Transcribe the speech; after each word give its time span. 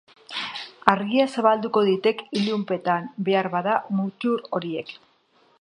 Argia 0.93 1.27
zabalduko 1.33 1.83
ditek 1.91 2.25
ilunpetan, 2.41 3.13
beharbada, 3.29 3.79
muttur 4.01 4.47
horiek. 4.59 4.95